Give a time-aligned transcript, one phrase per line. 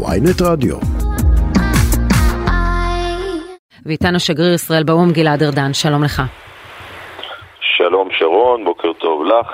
[0.00, 0.76] ויינט רדיו.
[3.86, 6.22] ואיתנו שגריר ישראל באו"ם גלעד ארדן, שלום לך.
[7.60, 9.46] שלום שרון, בוקר טוב לך,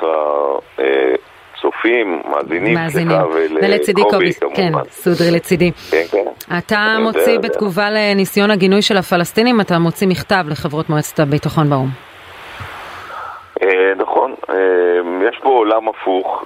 [1.55, 3.17] הצופים, מאזינים, מאזינים,
[3.63, 5.73] ולצידי קובי, כן, סודרי לצידי.
[5.91, 6.57] כן, כן.
[6.59, 12.08] אתה מוציא בתגובה לניסיון הגינוי של הפלסטינים, אתה מוציא מכתב לחברות מועצת הביטחון באו"ם.
[13.97, 14.35] נכון,
[15.29, 16.45] יש פה עולם הפוך,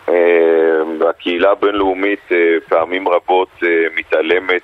[0.99, 2.29] והקהילה הבינלאומית
[2.69, 3.49] פעמים רבות
[3.97, 4.63] מתעלמת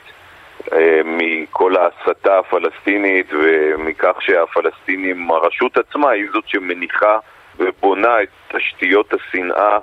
[1.05, 7.19] מכל ההסתה הפלסטינית ומכך שהפלסטינים, הרשות עצמה היא זאת שמניחה
[7.59, 9.79] ובונה את תשתיות השנאה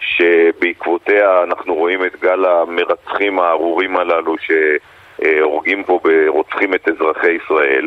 [0.00, 7.86] שבעקבותיה אנחנו רואים את גל המרצחים הארורים הללו שהורגים פה ורוצחים את אזרחי ישראל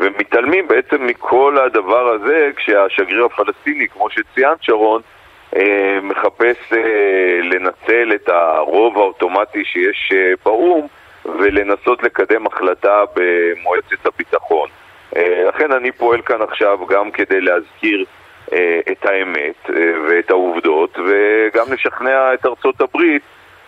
[0.00, 5.02] ומתעלמים בעצם מכל הדבר הזה כשהשגריר הפלסטיני, כמו שציינת שרון,
[6.02, 6.72] מחפש
[7.42, 10.12] לנצל את הרוב האוטומטי שיש
[10.44, 10.86] באו"ם
[11.24, 14.68] ולנסות לקדם החלטה במועצת הביטחון.
[15.48, 18.04] לכן אני פועל כאן עכשיו גם כדי להזכיר
[18.92, 19.70] את האמת
[20.08, 23.22] ואת העובדות וגם לשכנע את ארצות הברית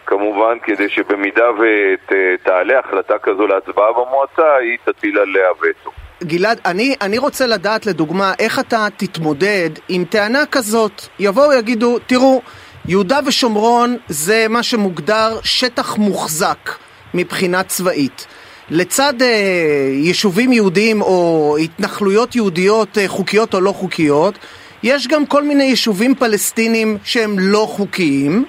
[0.06, 5.91] כמובן כדי שבמידה ותעלה החלטה כזו להצבעה במועצה היא תטיל עליה וטו.
[6.22, 11.02] גלעד, אני, אני רוצה לדעת לדוגמה איך אתה תתמודד עם טענה כזאת.
[11.19, 12.42] יבואו ויגידו, תראו,
[12.86, 16.70] יהודה ושומרון זה מה שמוגדר שטח מוחזק
[17.14, 18.27] מבחינה צבאית.
[18.70, 24.38] לצד אה, יישובים יהודיים או התנחלויות יהודיות אה, חוקיות או לא חוקיות,
[24.82, 28.44] יש גם כל מיני יישובים פלסטינים שהם לא חוקיים,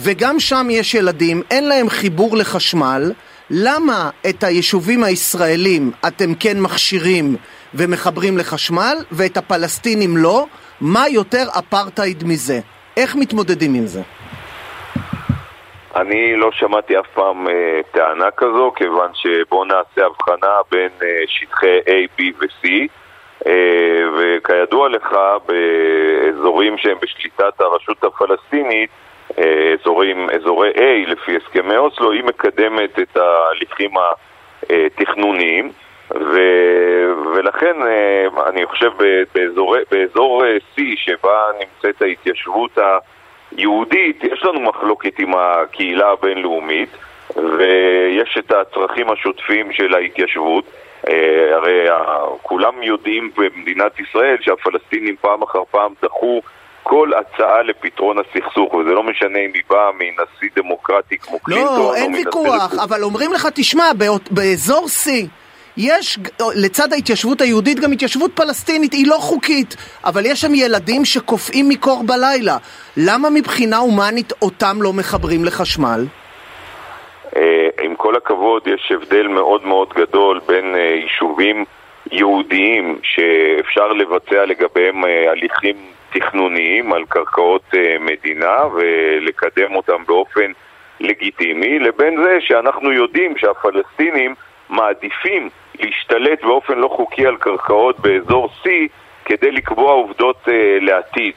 [0.00, 3.12] וגם שם יש ילדים, אין להם חיבור לחשמל.
[3.50, 7.36] למה את היישובים הישראלים אתם כן מכשירים
[7.74, 10.46] ומחברים לחשמל, ואת הפלסטינים לא?
[10.80, 12.60] מה יותר אפרטהייד מזה?
[12.96, 14.00] איך מתמודדים עם זה?
[15.96, 21.78] אני לא שמעתי אף פעם אה, טענה כזו, כיוון שבואו נעשה הבחנה בין אה, שטחי
[21.78, 22.68] A, B ו-C,
[23.46, 23.52] אה,
[24.16, 25.16] וכידוע לך,
[25.46, 28.90] באזורים שהם בשליטת הרשות הפלסטינית,
[31.06, 33.90] A, לפי הסכמי אוסלו, היא מקדמת את ההליכים
[34.70, 35.72] התכנוניים.
[36.14, 36.36] ו,
[37.34, 38.90] ולכן אה, אני חושב
[39.34, 42.78] באזור, באזור אה, C שבה נמצאת ההתיישבות
[43.56, 46.88] היהודית, יש לנו מחלוקת עם הקהילה הבינלאומית
[47.36, 50.64] ויש את הצרכים השוטפים של ההתיישבות.
[51.52, 51.86] הרי
[52.42, 56.40] כולם יודעים במדינת ישראל שהפלסטינים פעם אחר פעם דחו
[56.88, 61.94] כל הצעה לפתרון הסכסוך, וזה לא משנה אם היא באה מנשיא דמוקרטי כמו קלינטון לא,
[61.94, 63.84] אין ויכוח, אבל אומרים לך, תשמע,
[64.30, 65.10] באזור C
[65.76, 66.18] יש
[66.54, 72.02] לצד ההתיישבות היהודית גם התיישבות פלסטינית, היא לא חוקית, אבל יש שם ילדים שקופאים מקור
[72.06, 72.56] בלילה.
[72.96, 76.06] למה מבחינה הומנית אותם לא מחברים לחשמל?
[77.82, 81.64] עם כל הכבוד, יש הבדל מאוד מאוד גדול בין יישובים
[82.12, 85.76] יהודיים שאפשר לבצע לגביהם הליכים
[86.10, 90.52] תכנוניים על קרקעות מדינה ולקדם אותם באופן
[91.00, 94.34] לגיטימי, לבין זה שאנחנו יודעים שהפלסטינים
[94.68, 95.48] מעדיפים
[95.80, 98.68] להשתלט באופן לא חוקי על קרקעות באזור C
[99.24, 101.34] כדי לקבוע עובדות uh, לעתיד.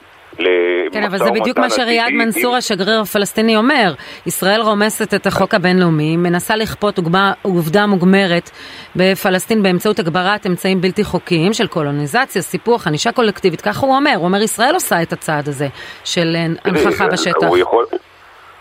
[0.91, 3.93] כן, אבל זה בדיוק מה שריאד מנסור, השגריר הפלסטיני, אומר.
[4.25, 6.99] ישראל רומסת את החוק הבינלאומי, מנסה לכפות
[7.41, 8.49] עובדה מוגמרת
[8.95, 14.13] בפלסטין באמצעות הגברת אמצעים בלתי חוקיים של קולוניזציה, סיפוח, ענישה קולקטיבית, ככה הוא אומר.
[14.15, 15.67] הוא אומר, ישראל עושה את הצעד הזה
[16.03, 17.47] של הנכחה בשטח.
[17.47, 17.85] הוא יכול...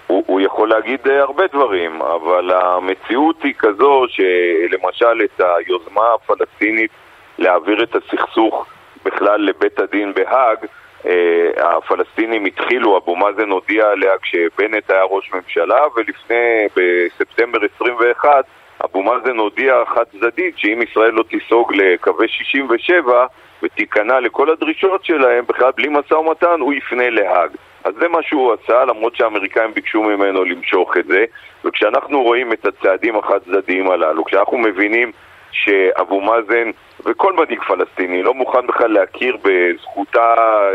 [0.06, 6.90] הוא, הוא יכול להגיד הרבה דברים, אבל המציאות היא כזו שלמשל את היוזמה הפלסטינית
[7.38, 8.66] להעביר את הסכסוך
[9.04, 10.58] בכלל לבית הדין בהאג,
[11.56, 18.44] הפלסטינים התחילו, אבו מאזן הודיע עליה כשבנט היה ראש ממשלה, ולפני, בספטמבר 21,
[18.84, 23.26] אבו מאזן הודיע חד צדדית שאם ישראל לא תיסוג לקווי 67
[23.62, 27.50] ותיכנע לכל הדרישות שלהם, בכלל בלי משא ומתן, הוא יפנה להאג.
[27.84, 31.24] אז זה מה שהוא עשה, למרות שהאמריקאים ביקשו ממנו למשוך את זה,
[31.64, 35.12] וכשאנחנו רואים את הצעדים החד צדדיים הללו, כשאנחנו מבינים
[35.52, 36.70] שאבו מאזן
[37.04, 40.34] וכל מנהיג פלסטיני לא מוכן בכלל להכיר בזכותה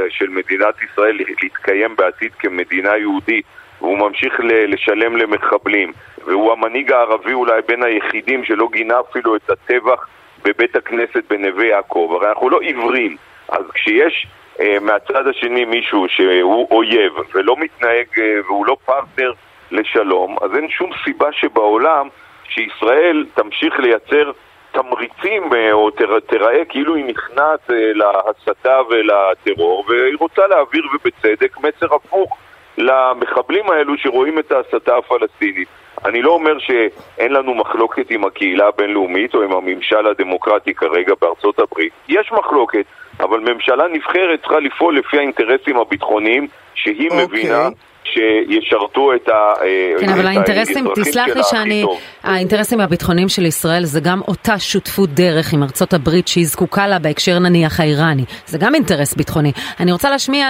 [0.09, 3.45] של מדינת ישראל להתקיים בעתיד כמדינה יהודית
[3.81, 5.91] והוא ממשיך לשלם למחבלים.
[6.25, 10.07] והוא המנהיג הערבי אולי בין היחידים שלא גינה אפילו את הטבח
[10.43, 12.11] בבית הכנסת בנווה יעקב.
[12.15, 13.15] הרי אנחנו לא עיוורים.
[13.49, 14.27] אז כשיש
[14.59, 19.31] אה, מהצד השני מישהו שהוא אויב ולא מתנהג אה, והוא לא פרטנר
[19.71, 22.07] לשלום אז אין שום סיבה שבעולם
[22.49, 24.31] שישראל תמשיך לייצר
[24.75, 25.89] תמריצים או
[26.27, 32.37] תראה כאילו היא נכנעת להסתה ולטרור והיא רוצה להעביר ובצדק מסר הפוך
[32.77, 35.67] למחבלים האלו שרואים את ההסתה הפלסטינית.
[36.05, 41.59] אני לא אומר שאין לנו מחלוקת עם הקהילה הבינלאומית או עם הממשל הדמוקרטי כרגע בארצות
[41.59, 41.93] הברית.
[42.09, 42.85] יש מחלוקת,
[43.19, 47.13] אבל ממשלה נבחרת צריכה לפעול לפי האינטרסים הביטחוניים שהיא okay.
[47.13, 47.25] אוקיי.
[47.25, 47.69] מבינה
[48.13, 49.53] שישרתו את ה...
[49.99, 51.85] כן, אבל האינטרסים, תסלח לי שאני...
[52.23, 56.99] האינטרסים הביטחוניים של ישראל זה גם אותה שותפות דרך עם ארצות הברית שהיא זקוקה לה
[56.99, 58.25] בהקשר נניח האיראני.
[58.45, 59.51] זה גם אינטרס ביטחוני.
[59.79, 60.47] אני רוצה להשמיע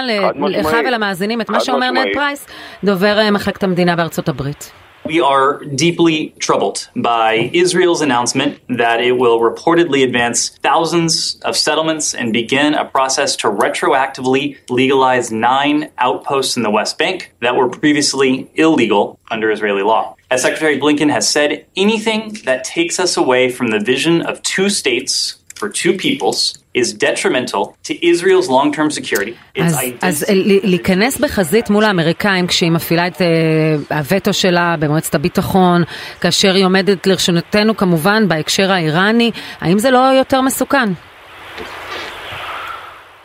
[0.48, 2.46] לך ולמאזינים את מה שאומר נד פרייס,
[2.84, 4.85] דובר אה, מחלקת המדינה בארצות הברית.
[5.06, 12.12] We are deeply troubled by Israel's announcement that it will reportedly advance thousands of settlements
[12.12, 17.68] and begin a process to retroactively legalize nine outposts in the West Bank that were
[17.68, 20.16] previously illegal under Israeli law.
[20.28, 24.68] As Secretary Blinken has said, anything that takes us away from the vision of two
[24.68, 29.32] states for two peoples is detrimental to Israel's long-term security.
[29.62, 30.24] אז, אז
[30.64, 35.82] להיכנס בחזית מול האמריקאים כשהיא מפעילה את uh, הווטו שלה במועצת הביטחון,
[36.20, 39.30] כאשר היא עומדת לרשונותנו כמובן בהקשר האיראני,
[39.60, 40.88] האם זה לא יותר מסוכן?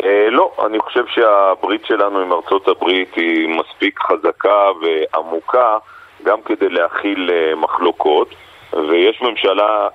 [0.02, 5.78] Uh, לא, אני חושב שהברית שלנו עם ארצות הברית היא מספיק חזקה ועמוקה
[6.24, 8.36] גם כדי להכיל uh, מחלוקות,
[8.74, 9.88] ויש ממשלה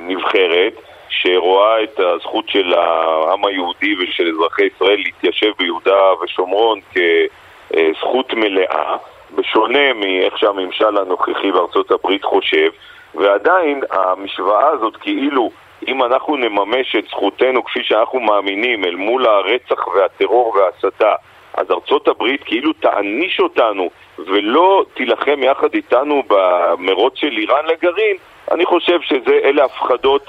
[0.00, 0.72] נבחרת
[1.22, 8.96] שרואה את הזכות של העם היהודי ושל אזרחי ישראל להתיישב ביהודה ושומרון כזכות מלאה,
[9.34, 12.70] בשונה מאיך שהממשל הנוכחי בארצות הברית חושב,
[13.14, 15.50] ועדיין המשוואה הזאת כאילו
[15.88, 21.14] אם אנחנו נממש את זכותנו כפי שאנחנו מאמינים אל מול הרצח והטרור וההסתה,
[21.54, 28.16] אז ארצות הברית כאילו תעניש אותנו ולא תילחם יחד איתנו במרוץ של איראן לגרעין,
[28.50, 30.22] אני חושב שאלה הפחדות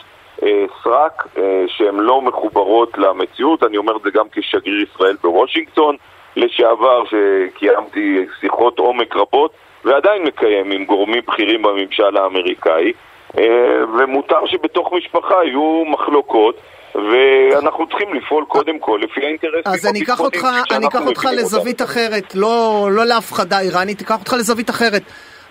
[0.84, 5.95] סרק אה, שהן לא מחוברות למציאות, אני אומר את זה גם כשגריר ישראל בוושינגטון
[6.36, 9.51] לשעבר, שקיימתי שיחות עומק רבות
[9.86, 12.94] ועדיין מקיים עם גורמים בכירים בממשל האמריקאי
[13.38, 13.44] אה,
[14.00, 16.56] ומותר שבתוך משפחה יהיו מחלוקות
[16.95, 21.81] ואנחנו צריכים לפעול קודם כל לפי האינטרסים אז אני אקח אותך, אני אקח אותך לזווית
[21.81, 21.92] אותם.
[21.92, 25.01] אחרת, לא, לא להפחדה איראנית, אקח אותך לזווית אחרת.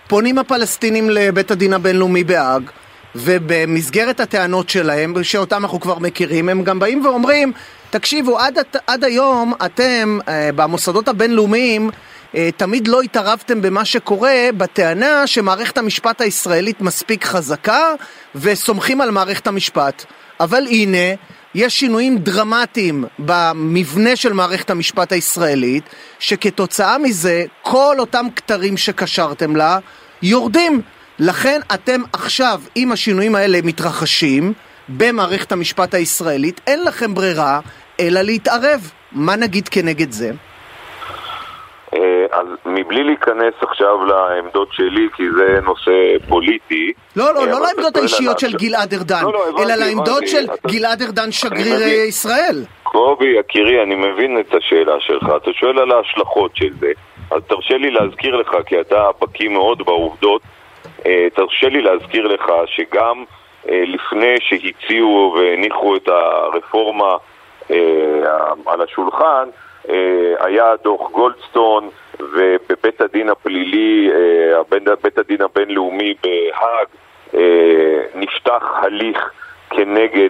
[0.09, 2.71] פונים הפלסטינים לבית הדין הבינלאומי בהאג
[3.17, 7.53] ובמסגרת הטענות שלהם, שאותם אנחנו כבר מכירים, הם גם באים ואומרים,
[7.91, 11.91] תקשיבו, עד, עד היום אתם אה, במוסדות הבינלאומיים
[12.35, 17.95] אה, תמיד לא התערבתם במה שקורה בטענה שמערכת המשפט הישראלית מספיק חזקה
[18.35, 20.05] וסומכים על מערכת המשפט.
[20.41, 21.15] אבל הנה,
[21.55, 25.85] יש שינויים דרמטיים במבנה של מערכת המשפט הישראלית,
[26.19, 29.79] שכתוצאה מזה כל אותם כתרים שקשרתם לה
[30.23, 30.83] יורדים.
[31.19, 34.53] לכן אתם עכשיו, אם השינויים האלה מתרחשים
[34.89, 37.61] במערכת המשפט הישראלית, אין לכם ברירה
[38.01, 38.93] אלא להתערב.
[39.13, 40.31] מה נגיד כנגד זה?
[41.95, 45.93] אה, אז מבלי להיכנס עכשיו לעמדות שלי, כי זה נושא
[46.29, 46.93] פוליטי.
[47.17, 51.33] לא, לא, לא לעמדות האישיות של גלעד ארדן, לא, לא, אלא לעמדות של גלעד ארדן,
[51.33, 52.65] שגריר ישראל.
[52.83, 55.25] קובי, יקירי, אני מבין את השאלה שלך.
[55.37, 56.93] אתה שואל על ההשלכות של זה,
[57.31, 60.56] אז תרשה לי להזכיר לך, כי אתה בקיא מאוד בעובדות, אה,
[61.35, 63.25] תרשה לי להזכיר לך שגם
[63.69, 67.17] אה, לפני שהציעו והניחו את הרפורמה
[67.71, 67.77] אה,
[68.67, 69.49] על השולחן,
[70.39, 71.89] היה דוח גולדסטון
[72.21, 74.11] ובבית הדין הפלילי,
[75.03, 76.87] בית הדין הבינלאומי בהאג,
[78.15, 79.31] נפתח הליך
[79.71, 80.29] כנגד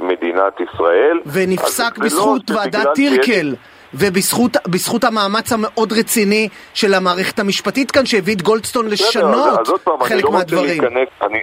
[0.00, 1.20] מדינת ישראל.
[1.26, 3.54] ונפסק בזכות ועדת טירקל.
[3.94, 10.32] ובזכות המאמץ המאוד רציני של המערכת המשפטית כאן שהביא את גולדסטון לשנות פעם, חלק לא
[10.32, 10.82] מהדברים.
[10.82, 11.38] להיכנס, אני,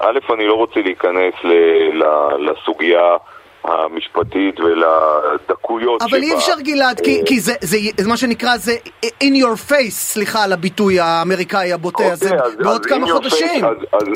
[0.00, 1.52] א', אני לא רוצה להיכנס ל,
[1.92, 2.04] ל,
[2.50, 3.16] לסוגיה
[3.64, 8.72] המשפטית ולדקויות אבל אי אפשר גלעד, כי, כי זה, זה, זה מה שנקרא, זה
[9.04, 13.64] in your face, סליחה על הביטוי האמריקאי הבוטה אוקיי, הזה, אז, בעוד אז כמה חודשים.
[13.64, 14.08] Face, אז, אז,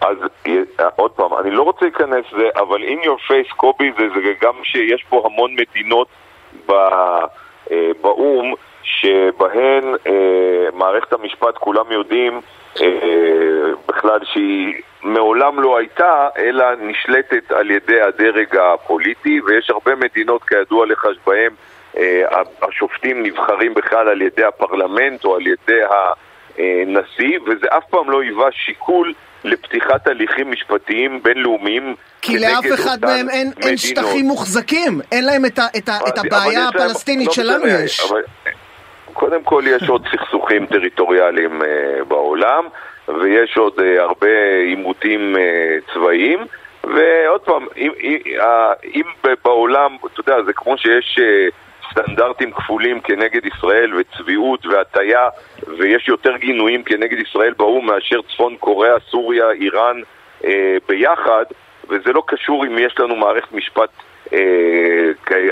[0.00, 0.16] אז
[0.96, 4.54] עוד פעם, אני לא רוצה להיכנס לזה, אבל in your face, קובי, זה, זה גם
[4.62, 6.25] שיש פה המון מדינות אה,
[8.00, 12.40] באו"ם, שבהן אה, מערכת המשפט, כולם יודעים
[12.82, 20.44] אה, בכלל שהיא מעולם לא הייתה, אלא נשלטת על ידי הדרג הפוליטי, ויש הרבה מדינות,
[20.44, 21.52] כידוע לך, שבהן
[22.62, 25.80] השופטים נבחרים בכלל על ידי הפרלמנט או על ידי
[26.58, 29.12] הנשיא, וזה אף פעם לא היווה שיקול
[29.46, 35.58] לפתיחת הליכים משפטיים בינלאומיים כי לאף אחד מהם אין, אין שטחים מוחזקים, אין להם את,
[35.58, 38.00] ה, את, ה, את הבעיה הפלסטינית לא שלנו יש.
[38.00, 38.22] אבל,
[39.12, 42.64] קודם כל יש עוד סכסוכים טריטוריאליים uh, בעולם,
[43.08, 46.38] ויש עוד uh, הרבה עימותים uh, צבאיים,
[46.84, 48.18] ועוד פעם, אם, אם,
[48.94, 51.18] אם בעולם, אתה יודע, זה כמו שיש...
[51.18, 51.65] Uh,
[51.96, 55.28] סטנדרטים כפולים כנגד ישראל וצביעות והטיה
[55.78, 60.00] ויש יותר גינויים כנגד ישראל באו"ם מאשר צפון קוריאה, סוריה, איראן
[60.44, 61.44] אה, ביחד
[61.88, 63.90] וזה לא קשור אם יש לנו מערכת משפט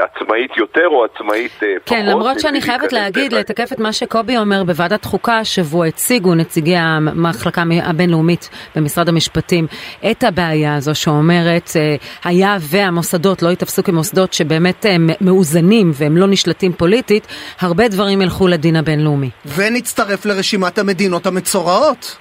[0.01, 1.99] עצמאית יותר או עצמאית אה, פחות.
[1.99, 6.77] כן, למרות שאני חייבת להגיד, לתקף את מה שקובי אומר, בוועדת חוקה השבוע הציגו נציגי
[6.77, 9.67] המחלקה הבינלאומית במשרד המשפטים
[10.11, 14.87] את הבעיה הזו שאומרת, אה, היה והמוסדות לא ייתפסו כמוסדות שבאמת
[15.21, 17.27] מאוזנים והם לא נשלטים פוליטית,
[17.61, 19.31] הרבה דברים ילכו לדין הבינלאומי.
[19.57, 22.17] ונצטרף לרשימת המדינות המצורעות.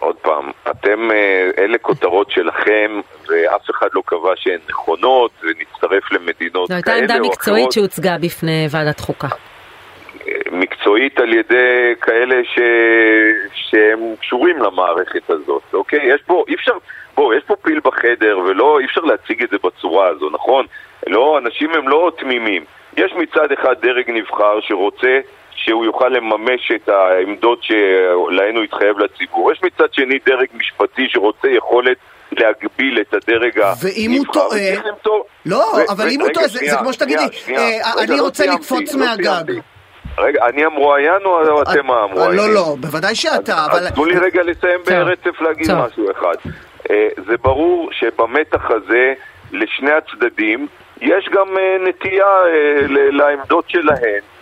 [0.00, 1.10] עוד פעם, אתם,
[1.58, 6.86] אלה כותרות שלכם, ואף אחד לא קבע שהן נכונות, ונצטרף למדינות כאלה או אחרות.
[6.86, 9.28] זו הייתה עמדה מקצועית שהוצגה בפני ועדת חוקה.
[10.52, 12.58] מקצועית על ידי כאלה ש...
[13.54, 16.14] שהם קשורים למערכת הזאת, אוקיי?
[16.14, 16.72] יש פה, אי אפשר,
[17.14, 20.66] בוא, יש פה פיל בחדר ולא, אי אפשר להציג את זה בצורה הזו, נכון?
[21.06, 22.64] לא, אנשים הם לא תמימים.
[22.96, 25.20] יש מצד אחד דרג נבחר שרוצה
[25.66, 29.52] שהוא יוכל לממש את העמדות שלהן הוא התחייב לציבור.
[29.52, 31.96] יש מצד שני דרג משפטי שרוצה יכולת
[32.32, 33.86] להגביל את הדרג הנבחר.
[33.86, 35.20] ואם הוא טועה...
[35.46, 39.60] לא, אבל אם הוא טועה, זה כמו שתגידי, אה, אני לא רוצה לקפוץ לא מהגג.
[40.18, 42.36] רגע, אני המרואיין או אתם המרואיינים?
[42.36, 43.90] לא, לא, בוודאי שאתה, אבל...
[43.90, 46.50] תנו לי רגע לסיים ברצף להגיד משהו אחד.
[46.90, 49.12] אה, זה ברור שבמתח הזה,
[49.52, 50.66] לשני הצדדים,
[51.00, 52.26] יש גם אה, נטייה
[52.88, 54.35] לעמדות שלהן.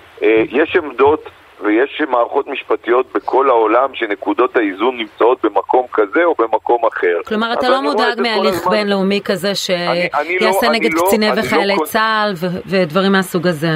[0.51, 1.31] יש עמדות
[1.63, 7.17] ויש מערכות משפטיות בכל העולם שנקודות האיזון נמצאות במקום כזה או במקום אחר.
[7.27, 12.33] כלומר, אתה לא מודאג מהליך בינלאומי כזה שיעשה לא, נגד לא, קציני וחיילי לא צה"ל
[12.67, 13.69] ודברים מהסוג הזה.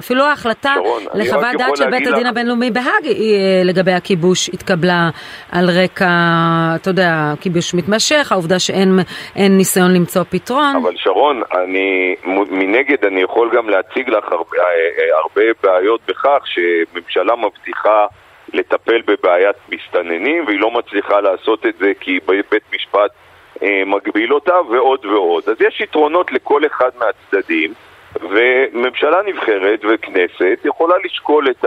[0.00, 0.74] אפילו ההחלטה
[1.14, 5.10] לחוות דעת של בית הדין הבינלאומי בהאג אה, לגבי הכיבוש התקבלה
[5.52, 6.06] על רקע,
[6.76, 8.98] אתה יודע, כיבוש מתמשך, העובדה שאין
[9.36, 10.76] ניסיון למצוא פתרון.
[10.82, 12.14] אבל שרון, אני,
[12.50, 14.64] מנגד אני יכול גם להציג לך הרבה, אה,
[14.98, 18.06] אה, הרבה בעיות בכך שממשלה מבטיחה
[18.54, 22.18] לטפל בבעיית מסתננים והיא לא מצליחה לעשות את זה כי
[22.50, 23.10] בית משפט
[23.86, 25.42] מגביל אותה ועוד ועוד.
[25.48, 27.74] אז יש יתרונות לכל אחד מהצדדים.
[28.20, 31.64] וממשלה נבחרת וכנסת יכולה לשקול את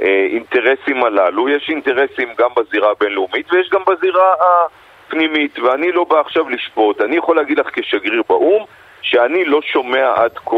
[0.00, 1.48] האינטרסים הללו.
[1.48, 7.00] יש אינטרסים גם בזירה הבינלאומית ויש גם בזירה הפנימית, ואני לא בא עכשיו לשפוט.
[7.00, 8.64] אני יכול להגיד לך כשגריר באו"ם
[9.02, 10.56] שאני לא שומע עד כה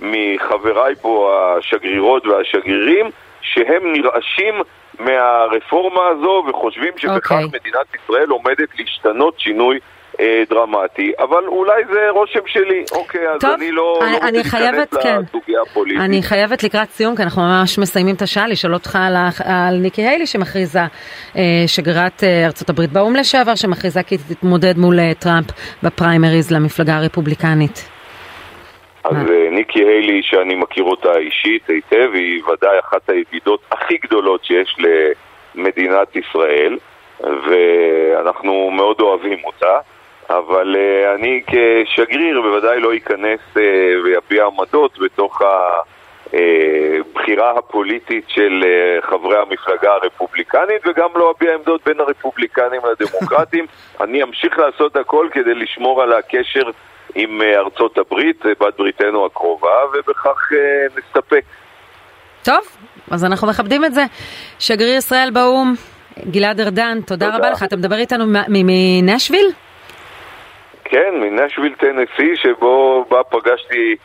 [0.00, 4.54] מחבריי פה השגרירות והשגרירים שהם נרעשים
[4.98, 7.34] מהרפורמה הזו וחושבים שבכך okay.
[7.34, 7.60] אוקיי.
[7.60, 9.78] מדינת ישראל עומדת להשתנות שינוי
[10.50, 12.84] דרמטי, אבל אולי זה רושם שלי.
[12.92, 15.20] אוקיי, אז טוב, אני לא, אני, לא אני חייבת, כן.
[15.62, 16.00] הפוליטית.
[16.00, 20.02] אני חייבת לקראת סיום, כי אנחנו ממש מסיימים את השעה, לשאול אותך על, על ניקי
[20.02, 20.78] היילי שמכריזה,
[21.36, 25.46] אה, שגרירת אה, ארצות הברית באו"ם לשעבר, שמכריזה כי תתמודד מול אה, טראמפ
[25.82, 27.88] בפריימריז למפלגה הרפובליקנית.
[29.04, 34.44] אז אה, ניקי היילי, שאני מכיר אותה אישית היטב, היא ודאי אחת הידידות הכי גדולות
[34.44, 34.76] שיש
[35.54, 36.76] למדינת ישראל,
[37.20, 39.78] ואנחנו מאוד אוהבים אותה.
[40.30, 43.58] אבל uh, אני כשגריר בוודאי לא אכנס uh,
[44.04, 45.42] ויביע עמדות בתוך
[46.26, 53.66] הבחירה הפוליטית של uh, חברי המפלגה הרפובליקנית וגם לא אביע עמדות בין הרפובליקנים לדמוקרטים.
[54.04, 56.70] אני אמשיך לעשות הכל כדי לשמור על הקשר
[57.14, 61.44] עם ארצות הברית, בת בריתנו הקרובה, ובכך uh, נסתפק.
[62.44, 62.76] טוב,
[63.10, 64.04] אז אנחנו מכבדים את זה.
[64.58, 65.74] שגריר ישראל באו"ם,
[66.30, 67.62] גלעד ארדן, תודה, תודה רבה לך.
[67.62, 69.46] אתה מדבר איתנו מנשוויל?
[70.90, 73.96] כן, מנשוויל טנסי, שבו בה פגשתי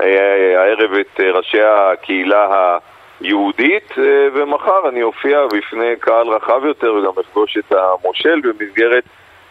[0.00, 2.78] אה, הערב את אה, ראשי הקהילה
[3.20, 9.04] היהודית, אה, ומחר אני אופיע בפני קהל רחב יותר וגם אפגוש את המושל במסגרת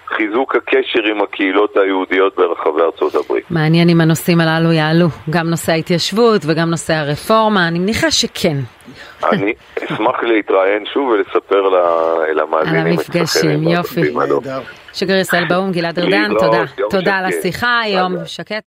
[0.08, 3.46] חיזוק הקשר עם הקהילות היהודיות ברחבי ארצות הברית.
[3.52, 8.58] מעניין אם הנושאים הללו יעלו, גם נושא ההתיישבות וגם נושא הרפורמה, אני מניחה שכן.
[9.24, 9.54] אני
[9.86, 11.62] אשמח להתראיין שוב ולספר
[12.34, 14.02] למאזינים על המפגשים, יופי.
[14.96, 16.64] שגריר ישראל באו"ם, גלעד ארדן, תודה.
[16.90, 18.66] תודה על השיחה היום, שקט.